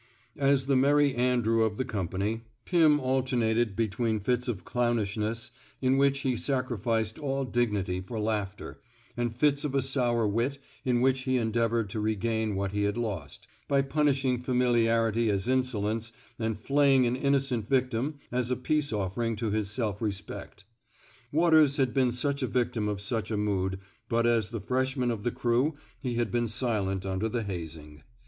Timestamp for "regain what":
11.99-12.71